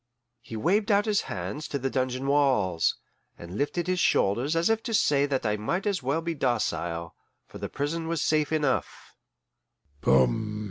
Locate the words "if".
4.67-4.81